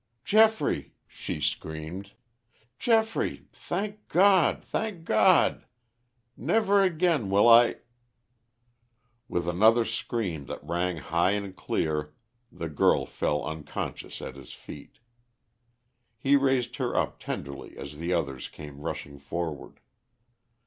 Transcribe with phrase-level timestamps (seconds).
[0.23, 2.13] "Geoffrey!" she screamed,
[2.79, 3.45] "Geoffrey!
[3.53, 5.63] Thank God, thank God!
[6.35, 7.75] Never again will I"
[9.29, 12.15] With another scream that rang high and clear,
[12.51, 14.97] the girl fell unconscious at his feet.
[16.17, 19.79] He raised her up tenderly as the others came rushing forward.